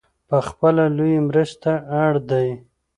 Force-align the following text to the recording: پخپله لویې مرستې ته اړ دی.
پخپله 0.29 0.85
لویې 0.97 1.19
مرستې 1.27 1.57
ته 1.63 1.73
اړ 2.03 2.13
دی. 2.29 2.47